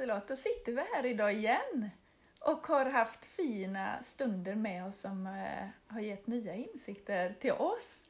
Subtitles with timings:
[0.00, 1.90] Liselott, då sitter vi här idag igen
[2.40, 8.04] och har haft fina stunder med oss som eh, har gett nya insikter till oss.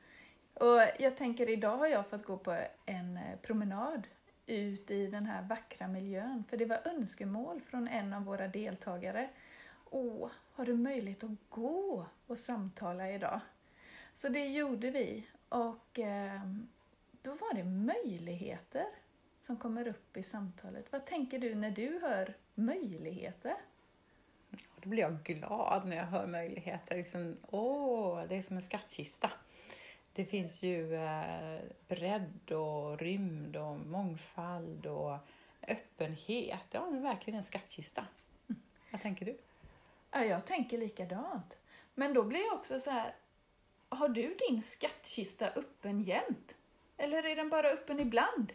[0.55, 4.07] Och jag tänker idag har jag fått gå på en eh, promenad
[4.47, 9.29] ut i den här vackra miljön, för det var önskemål från en av våra deltagare.
[9.91, 13.41] Åh, har du möjlighet att gå och samtala idag?
[14.15, 16.41] Så det gjorde vi och eh,
[17.23, 18.87] då var det möjligheter
[19.51, 20.93] som kommer upp i samtalet.
[20.93, 23.57] Vad tänker du när du hör möjligheter?
[24.77, 26.97] Då blir jag glad när jag hör möjligheter.
[26.97, 29.31] Liksom, åh, det är som en skattkista.
[30.13, 35.19] Det finns ju eh, bredd och rymd och mångfald och
[35.69, 36.67] öppenhet.
[36.71, 38.07] Ja, det är verkligen en skattkista.
[38.91, 39.39] Vad tänker du?
[40.11, 41.59] Ja, jag tänker likadant.
[41.95, 43.15] Men då blir jag också så här,
[43.89, 46.55] har du din skattkista öppen jämt?
[46.97, 48.53] Eller är den bara öppen ibland?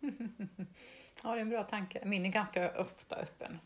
[1.22, 2.04] ja, det är en bra tanke.
[2.04, 3.58] Min är ganska ofta öppen.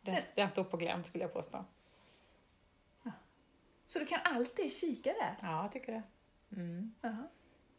[0.00, 1.64] Den, den står på glänt skulle jag påstå.
[3.02, 3.10] Ja.
[3.86, 5.36] Så du kan alltid kika där?
[5.42, 6.02] Ja, jag tycker det.
[6.56, 6.94] Mm.
[7.04, 7.20] Uh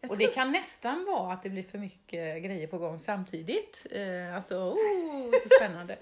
[0.02, 0.18] Och tror...
[0.18, 3.86] det kan nästan vara att det blir för mycket grejer på gång samtidigt.
[3.92, 5.98] Eh, alltså, oh, så spännande.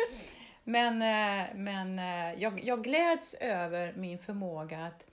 [0.64, 5.06] men eh, men eh, jag, jag gläds över min förmåga att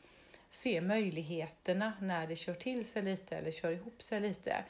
[0.51, 4.65] se möjligheterna när det kör till sig lite eller kör ihop sig lite.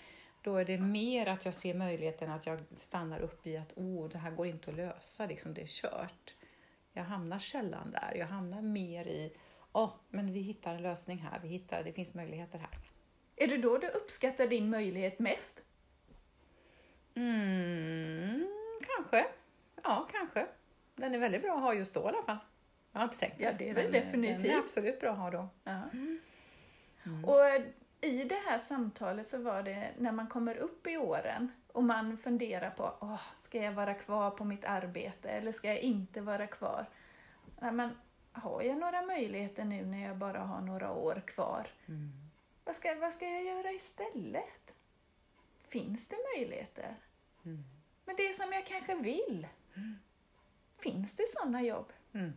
[0.49, 4.09] Då är det mer att jag ser möjligheten att jag stannar upp i att oh,
[4.09, 6.35] det här går inte att lösa, liksom, det är kört.
[6.93, 9.33] Jag hamnar sällan där, jag hamnar mer i
[9.73, 12.79] oh, men vi hittar en lösning här, vi hittar, det finns möjligheter här.
[13.37, 15.61] Är det då du uppskattar din möjlighet mest?
[17.15, 18.49] Mm,
[18.97, 19.27] kanske.
[19.85, 20.47] Ja, kanske.
[20.95, 22.39] Den är väldigt bra att ha just då i alla fall.
[22.93, 24.43] Jag har inte tänkt Ja, det är det definitivt.
[24.43, 25.49] Den är absolut bra att ha då.
[25.65, 25.83] Ja.
[25.93, 27.25] Mm.
[27.25, 27.45] Och
[28.01, 32.19] i det här samtalet så var det när man kommer upp i åren och man
[32.19, 36.47] funderar på, Åh, ska jag vara kvar på mitt arbete eller ska jag inte vara
[36.47, 36.87] kvar?
[37.61, 37.91] Ja, men,
[38.33, 41.69] har jag några möjligheter nu när jag bara har några år kvar?
[41.87, 42.13] Mm.
[42.65, 44.73] Vad, ska, vad ska jag göra istället?
[45.69, 46.97] Finns det möjligheter?
[47.45, 47.65] Mm.
[48.05, 49.99] Men det som jag kanske vill, mm.
[50.79, 51.93] finns det sådana jobb?
[52.13, 52.33] Mm.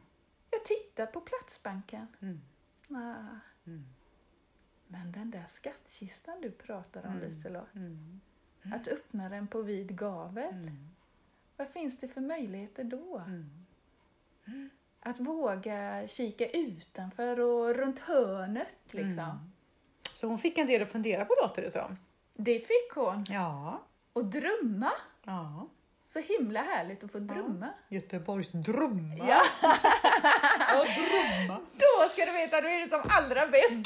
[0.50, 2.08] Jag tittar på Platsbanken.
[2.22, 2.42] Mm.
[2.90, 3.40] Ah.
[4.94, 5.02] Mm.
[5.02, 7.30] Men den där skattkistan du pratar om, mm.
[7.30, 7.76] Liselott.
[7.76, 8.22] Mm.
[8.64, 10.54] Att öppna den på vid gavel.
[10.54, 10.90] Mm.
[11.58, 13.18] Vad finns det för möjligheter då?
[13.28, 14.70] Mm.
[15.00, 19.20] Att våga kika utanför och runt hörnet liksom.
[19.20, 19.52] Mm.
[20.14, 21.98] Så hon fick en del att fundera på låter det som.
[22.34, 23.26] Det fick hon.
[23.30, 23.82] Ja.
[24.14, 24.92] Och drömma.
[25.24, 25.68] Ja.
[26.14, 27.70] Så himla härligt att få drömma.
[27.88, 27.96] Ja.
[27.96, 29.16] Göteborgs drömma.
[29.18, 29.42] Ja,
[30.96, 31.60] drömma.
[31.74, 33.86] Då ska du veta, då är det som allra bäst.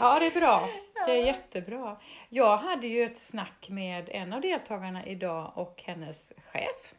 [0.00, 0.68] Ja, det är bra.
[1.06, 1.96] Det är jättebra.
[2.28, 6.94] Jag hade ju ett snack med en av deltagarna idag och hennes chef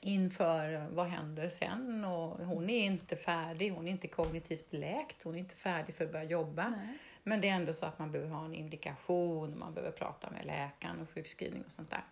[0.00, 5.34] inför vad händer sen och hon är inte färdig, hon är inte kognitivt läkt, hon
[5.34, 6.68] är inte färdig för att börja jobba.
[6.68, 6.98] Nej.
[7.22, 10.46] Men det är ändå så att man behöver ha en indikation, man behöver prata med
[10.46, 12.04] läkaren och sjukskrivning och sånt där.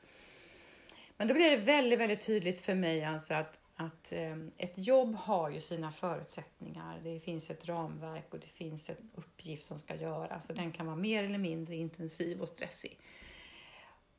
[1.17, 5.15] Men då blir det väldigt, väldigt tydligt för mig alltså att, att eh, ett jobb
[5.15, 7.01] har ju sina förutsättningar.
[7.05, 10.87] Det finns ett ramverk och det finns en uppgift som ska göras och den kan
[10.87, 12.99] vara mer eller mindre intensiv och stressig.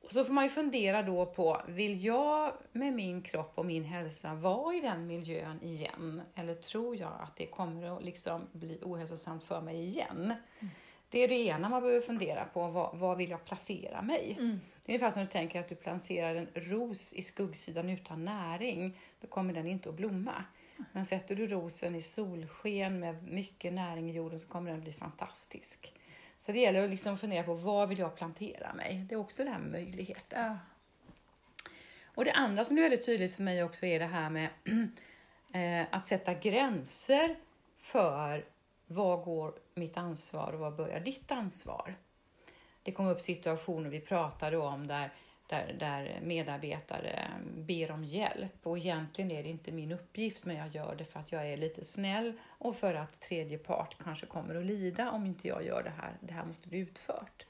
[0.05, 3.83] Och så får man ju fundera då på, vill jag med min kropp och min
[3.83, 6.21] hälsa vara i den miljön igen?
[6.35, 10.33] Eller tror jag att det kommer att liksom bli ohälsosamt för mig igen?
[10.59, 10.73] Mm.
[11.15, 14.35] Det är det ena man behöver fundera på, var, var vill jag placera mig?
[14.39, 14.61] Mm.
[14.85, 18.97] Det är ungefär som du tänker att du placerar en ros i skuggsidan utan näring,
[19.21, 20.43] då kommer den inte att blomma.
[20.91, 24.91] Men sätter du rosen i solsken med mycket näring i jorden så kommer den bli
[24.91, 25.93] fantastisk.
[26.45, 29.05] Så det gäller att liksom fundera på var vill jag plantera mig?
[29.09, 30.37] Det är också det här med möjligheter.
[30.37, 30.57] Ja.
[32.05, 34.49] Och det andra som är väldigt tydligt för mig också är det här med
[35.53, 37.35] eh, att sätta gränser
[37.77, 38.54] för
[38.87, 41.95] var går mitt ansvar och var börjar ditt ansvar?
[42.83, 45.13] Det kom upp situationer vi pratade om där,
[45.47, 50.67] där, där medarbetare ber om hjälp och egentligen är det inte min uppgift men jag
[50.67, 54.55] gör det för att jag är lite snäll och för att tredje part kanske kommer
[54.55, 56.17] att lida om inte jag gör det här.
[56.21, 57.45] Det här måste bli utfört.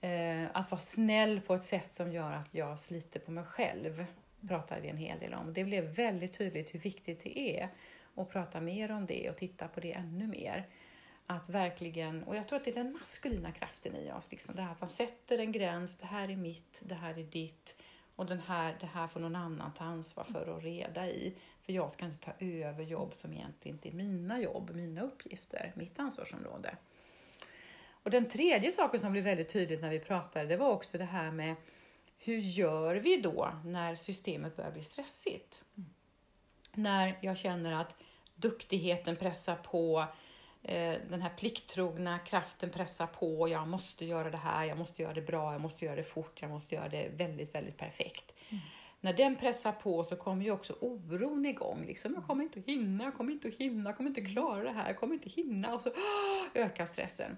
[0.00, 4.04] Eh, att vara snäll på ett sätt som gör att jag sliter på mig själv
[4.48, 5.52] pratade vi en hel del om.
[5.52, 7.68] Det blev väldigt tydligt hur viktigt det är
[8.14, 10.66] och prata mer om det och titta på det ännu mer.
[11.26, 14.62] Att verkligen, och jag tror att det är den maskulina kraften i oss, liksom det
[14.62, 17.76] här att man sätter en gräns, det här är mitt, det här är ditt
[18.16, 21.34] och den här, det här får någon annan ta ansvar för och reda i.
[21.62, 25.72] För jag ska inte ta över jobb som egentligen inte är mina jobb, mina uppgifter,
[25.74, 26.76] mitt ansvarsområde.
[28.02, 31.04] Och den tredje saken som blev väldigt tydligt när vi pratade, det var också det
[31.04, 31.54] här med
[32.18, 35.62] hur gör vi då när systemet börjar bli stressigt?
[35.76, 35.90] Mm.
[36.74, 37.94] När jag känner att
[38.34, 40.06] duktigheten pressar på,
[40.62, 45.14] eh, den här plikttrogna kraften pressar på, jag måste göra det här, jag måste göra
[45.14, 48.32] det bra, jag måste göra det fort, jag måste göra det väldigt, väldigt perfekt.
[48.48, 48.62] Mm.
[49.00, 51.84] När den pressar på så kommer ju också oron igång.
[51.86, 54.32] Liksom, jag kommer inte att hinna, jag kommer inte att hinna, jag kommer inte att
[54.32, 55.90] klara det här, jag kommer inte att hinna och så
[56.54, 57.36] ökar stressen.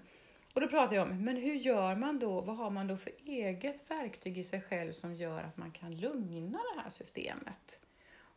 [0.53, 2.41] Och då pratar jag om, men hur gör man då?
[2.41, 5.95] Vad har man då för eget verktyg i sig själv som gör att man kan
[5.95, 7.79] lugna det här systemet?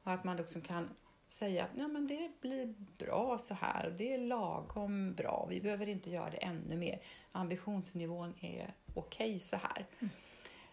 [0.06, 0.90] Och att man liksom kan
[1.26, 6.10] säga att men det blir bra så här, det är lagom bra, vi behöver inte
[6.10, 7.00] göra det ännu mer.
[7.32, 9.86] Ambitionsnivån är okej okay så här.
[9.98, 10.10] Mm.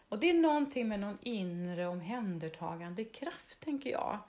[0.09, 4.19] Och det är någonting med någon inre omhändertagande kraft, tänker jag,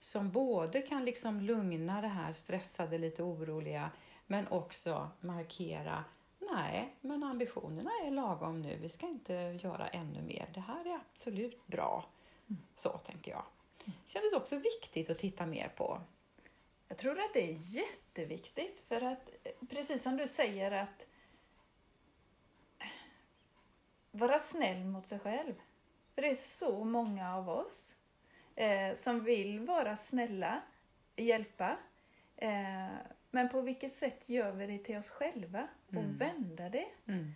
[0.00, 3.90] som både kan liksom lugna det här stressade, lite oroliga,
[4.26, 6.04] men också markera
[6.38, 8.78] Nej, men ambitionerna är lagom nu.
[8.82, 10.50] Vi ska inte göra ännu mer.
[10.54, 12.04] Det här är absolut bra.
[12.48, 12.62] Mm.
[12.76, 13.44] Så tänker jag.
[14.04, 16.00] Det kändes också viktigt att titta mer på.
[16.88, 19.30] Jag tror att det är jätteviktigt för att
[19.68, 21.06] precis som du säger att
[24.10, 25.54] vara snäll mot sig själv.
[26.14, 27.96] För det är så många av oss
[28.54, 30.62] eh, som vill vara snälla,
[31.16, 31.76] hjälpa.
[32.36, 32.88] Eh,
[33.30, 36.18] men på vilket sätt gör vi det till oss själva och mm.
[36.18, 36.88] vända det?
[37.06, 37.34] Mm.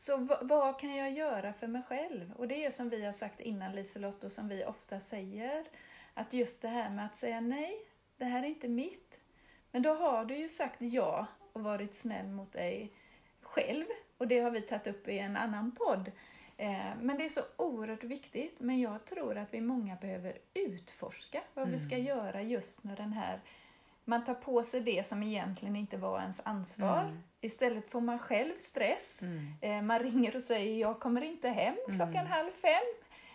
[0.00, 2.32] Så vad kan jag göra för mig själv?
[2.32, 5.64] Och det är som vi har sagt innan Liselott och som vi ofta säger,
[6.14, 7.74] att just det här med att säga nej,
[8.16, 9.18] det här är inte mitt.
[9.70, 12.92] Men då har du ju sagt ja och varit snäll mot dig
[13.42, 13.84] själv.
[14.18, 16.12] Och det har vi tagit upp i en annan podd.
[16.56, 18.60] Eh, men det är så oerhört viktigt.
[18.60, 21.78] Men jag tror att vi många behöver utforska vad mm.
[21.78, 22.06] vi ska mm.
[22.06, 23.40] göra just när den här
[24.10, 27.02] man tar på sig det som egentligen inte var ens ansvar.
[27.02, 27.22] Mm.
[27.40, 29.22] Istället får man själv stress.
[29.22, 29.54] Mm.
[29.60, 31.96] Eh, man ringer och säger jag kommer inte hem mm.
[31.96, 32.26] klockan mm.
[32.26, 32.82] halv fem.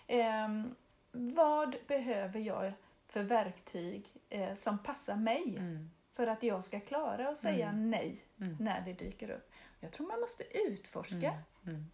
[0.08, 0.72] Eh,
[1.12, 2.74] vad behöver jag
[3.08, 5.90] för verktyg eh, som passar mig mm.
[6.14, 7.90] för att jag ska klara att säga mm.
[7.90, 8.24] nej
[8.60, 9.52] när det dyker upp?
[9.80, 11.38] Jag tror man måste utforska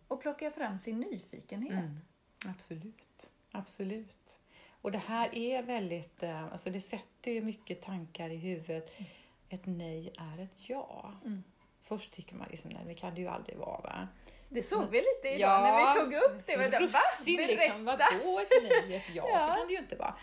[0.07, 1.83] och plocka fram sin nyfikenhet.
[2.45, 4.30] Absolut, absolut.
[4.81, 8.99] Och det här är väldigt, eh, alltså det sätter ju mycket tankar i huvudet.
[8.99, 9.11] Mm.
[9.49, 11.13] Ett nej är ett ja.
[11.25, 11.43] Mm.
[11.83, 14.07] Först tycker man liksom, nej det kan det ju aldrig vara va.
[14.49, 16.57] Det såg vi lite idag ja, när vi tog upp det.
[16.57, 17.45] Men russin va?
[17.47, 19.29] liksom, vadå ett nej, ett ja?
[19.29, 19.39] ja?
[19.49, 20.15] Så kan det ju inte vara.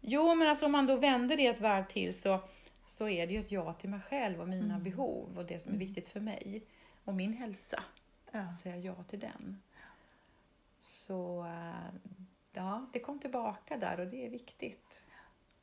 [0.00, 2.40] Jo, men alltså om man då vänder det ett varv till så,
[2.86, 4.82] så är det ju ett ja till mig själv och mina mm.
[4.82, 5.86] behov och det som är mm.
[5.86, 6.64] viktigt för mig.
[7.04, 7.82] Och min hälsa.
[8.30, 8.52] Ja.
[8.62, 9.62] Säga ja till den.
[10.80, 12.14] Så eh,
[12.56, 15.02] ja, det kom tillbaka där och det är viktigt.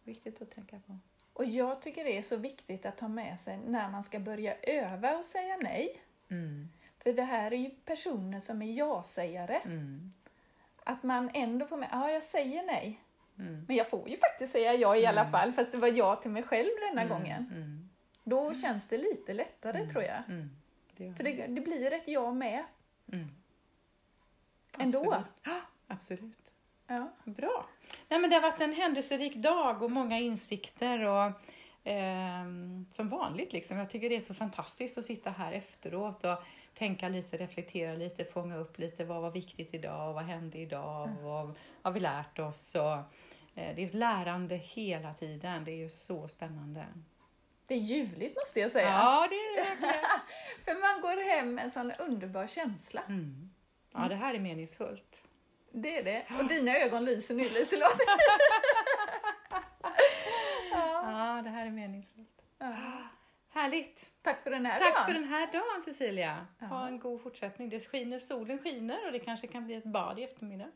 [0.04, 0.98] Viktigt att tänka på.
[1.34, 4.56] Och jag tycker det är så viktigt att ha med sig när man ska börja
[4.62, 6.02] öva och säga nej.
[6.30, 6.70] Mm.
[7.00, 9.56] För det här är ju personer som är ja-sägare.
[9.66, 10.14] Mm.
[10.84, 13.00] Att man ändå får med, ja jag säger nej.
[13.40, 13.66] Mm.
[13.68, 15.32] Men jag får ju faktiskt säga ja i alla mm.
[15.32, 17.14] fall, fast det var ja till mig själv denna mm.
[17.14, 17.52] gången.
[17.56, 17.90] Mm.
[18.24, 20.24] Då känns det lite lättare tror jag.
[20.98, 22.64] Det För det, det, blir ett ja med.
[24.78, 25.14] Ändå.
[25.14, 25.64] Absolut.
[25.88, 26.51] Absolut.
[26.92, 27.12] Ja.
[27.24, 27.66] Bra.
[28.08, 31.06] Nej, men det har varit en händelserik dag och många insikter.
[31.06, 31.32] och
[31.90, 32.46] eh,
[32.92, 33.54] Som vanligt.
[33.54, 33.78] Liksom.
[33.78, 36.44] Jag tycker det är så fantastiskt att sitta här efteråt och
[36.74, 39.04] tänka lite, reflektera lite, fånga upp lite.
[39.04, 40.10] Vad var viktigt idag?
[40.10, 41.08] och Vad hände idag?
[41.10, 41.24] Mm.
[41.24, 42.76] Vad har vi lärt oss?
[42.76, 42.98] Och,
[43.56, 45.64] eh, det är ett lärande hela tiden.
[45.64, 46.86] Det är ju så spännande.
[47.68, 48.88] Det är ljuvligt måste jag säga.
[48.88, 49.96] Ja, det är det
[50.66, 53.02] För man går hem med en sån underbar känsla.
[53.08, 53.50] Mm.
[53.94, 55.24] Ja, det här är meningsfullt.
[55.72, 56.26] Det är det.
[56.40, 57.98] Och dina ögon lyser nu Liselott.
[60.72, 61.36] ja.
[61.36, 62.42] ja, det här är meningsfullt.
[62.60, 62.74] Ja.
[63.54, 64.10] Härligt!
[64.22, 65.06] Tack för den här Tack dagen.
[65.06, 66.48] för den här dagen Cecilia.
[66.60, 66.66] Ja.
[66.66, 67.70] Ha en god fortsättning.
[67.70, 70.72] Det skiner, solen skiner och det kanske kan bli ett bad i eftermiddag.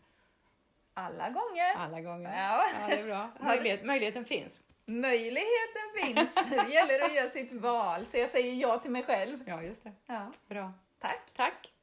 [0.94, 1.76] Alla gånger.
[1.78, 2.38] Alla gånger.
[2.38, 3.32] Ja, ja det är bra.
[3.40, 4.60] Möjlighet, möjligheten finns.
[4.86, 6.36] Möjligheten finns.
[6.50, 8.06] Det gäller att göra sitt val.
[8.06, 9.44] Så jag säger ja till mig själv.
[9.46, 9.92] Ja, just det.
[10.06, 10.32] Ja.
[10.48, 10.74] Bra.
[11.00, 11.32] Tack.
[11.36, 11.75] Tack.